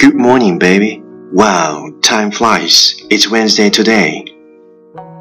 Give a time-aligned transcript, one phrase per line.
[0.00, 1.02] Good morning, baby.
[1.32, 2.94] Wow, time flies.
[3.10, 4.24] It's Wednesday today.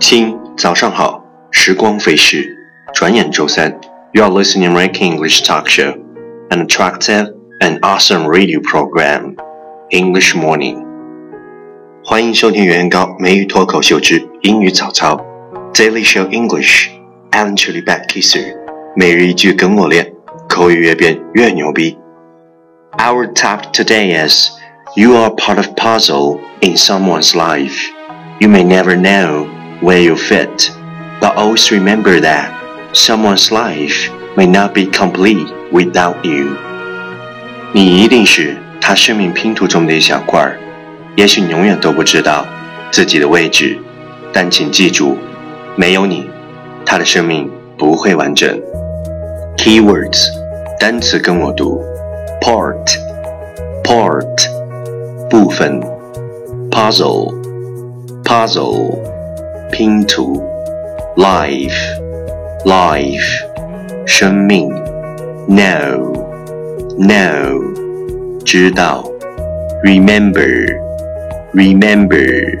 [0.00, 2.56] 亲，早上好，时光飞逝，
[2.92, 3.80] 转眼周三。
[4.12, 5.96] You are listening to Ranking English talk show,
[6.48, 9.36] an attractive and awesome radio program,
[9.90, 10.84] English Morning.
[12.04, 15.24] 欢迎收听袁高美语脱口秀之英语早操
[15.74, 16.88] Daily Show English.
[17.30, 18.56] Alan Chili Back Kisser，
[18.96, 20.12] 每日一句跟我练，
[20.48, 21.96] 口语越变越牛逼。
[22.98, 24.50] Our topic today is
[24.96, 27.78] You are part of puzzle in someone's life.
[28.40, 29.46] You may never know
[29.80, 30.72] where you fit,
[31.20, 32.50] but always remember that
[32.92, 36.56] someone's life may not be complete without you.
[37.72, 40.58] 你一定是他生命拼图中的一小块儿，
[41.16, 42.44] 也许你永远都不知道
[42.90, 43.78] 自己的位置，
[44.32, 45.16] 但请记住，
[45.76, 46.28] 没有你，
[46.84, 48.60] 他的生命不会完整。
[49.56, 50.26] Keywords，
[50.80, 51.80] 单词跟我读，
[52.40, 54.53] part，part。
[55.34, 55.80] 部分，
[56.70, 57.32] puzzle
[58.24, 58.98] puzzle
[59.70, 60.42] 拼图，
[61.16, 61.72] life
[62.64, 63.44] life
[64.06, 64.68] 生命，
[65.48, 66.12] know
[66.98, 69.04] know 知道，
[69.84, 70.76] remember
[71.54, 72.58] remember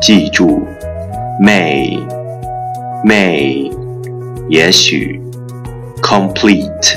[0.00, 0.62] 记住，
[1.40, 1.98] may
[3.04, 3.70] may
[4.48, 5.20] 也许，
[6.02, 6.96] complete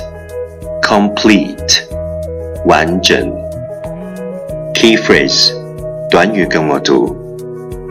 [0.81, 1.81] complete
[2.65, 3.36] 完整。
[4.77, 5.51] Key phrase，
[6.09, 7.15] 短语跟我读，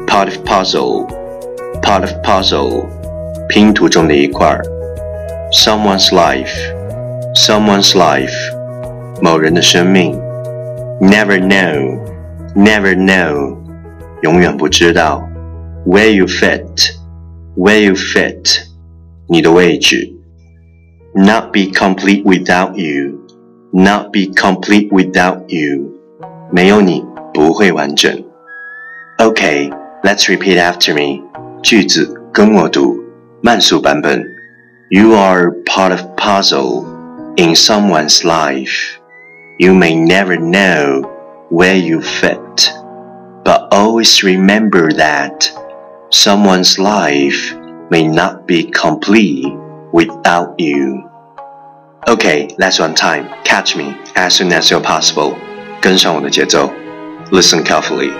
[0.06, 2.86] part of puzzle，part of puzzle，
[3.48, 4.60] 拼图中的一块，
[5.52, 8.32] someone's life，someone's life，
[9.22, 10.18] 某人的生命，
[11.00, 13.56] never know，never know，
[14.22, 15.26] 永远不知道，
[15.86, 18.58] where you fit，where you fit，
[19.28, 20.12] 你的位置，
[21.14, 25.95] not be complete without you，not be complete without you。
[26.50, 28.12] 没有你不会完整。
[29.18, 29.70] Okay,
[30.02, 31.22] let's repeat after me.
[31.62, 32.98] 句子跟我读，
[33.40, 34.24] 慢速版本。
[34.90, 36.84] You are part of puzzle
[37.36, 38.98] in someone's life.
[39.58, 41.08] You may never know
[41.50, 42.72] where you fit,
[43.44, 45.50] but always remember that
[46.10, 47.54] someone's life
[47.90, 49.46] may not be complete
[49.92, 51.04] without you.
[52.08, 53.28] Okay, that's one time.
[53.44, 55.36] Catch me as soon as you're possible.
[55.81, 56.71] 跟上我的节奏。
[57.31, 58.11] Listen carefully.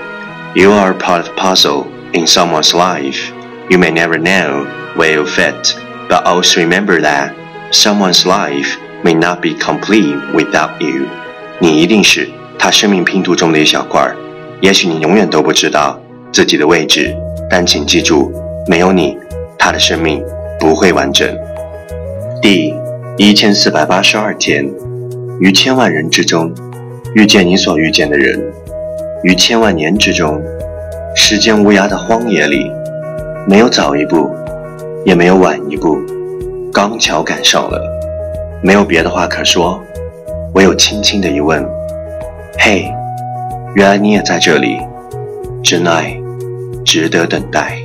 [0.54, 3.30] You are part of puzzle in someone's life.
[3.68, 5.74] You may never know where you fit,
[6.08, 7.32] but always remember that
[7.70, 11.06] someone's life may not be complete without you.
[11.58, 14.16] 你一定是他生命拼图中的一小块儿，
[14.60, 16.00] 也许你永远都不知道
[16.32, 17.14] 自己的位置，
[17.50, 18.32] 但请记住，
[18.66, 19.16] 没有你，
[19.58, 20.22] 他的生命
[20.58, 21.28] 不会完整。
[22.40, 22.74] 第
[23.16, 24.68] 一千四百八十二天，
[25.40, 26.52] 于千万人之中。
[27.14, 28.38] 遇见你所遇见的人，
[29.22, 30.40] 于千万年之中，
[31.16, 32.70] 时间无涯的荒野里，
[33.46, 34.30] 没有早一步，
[35.04, 35.98] 也没有晚一步，
[36.72, 37.80] 刚巧赶上了。
[38.62, 39.80] 没有别的话可说，
[40.54, 41.66] 唯有轻轻的一问
[42.60, 42.84] ：“嘿，
[43.74, 44.76] 原来你也在这里，
[45.62, 46.14] 真爱
[46.84, 47.78] 值得等待。”